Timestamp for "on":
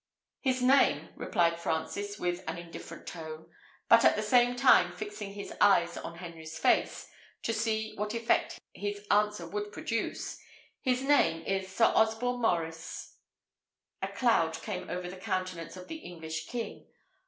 5.95-6.15